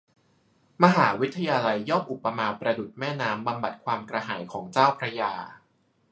[0.83, 5.31] มหาวิทยาลัยย่อมอุปมาประดุจแม่น้ำ บำบัดความกระหายของเจ้าพระยา